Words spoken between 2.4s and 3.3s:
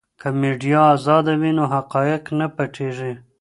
پټیږي.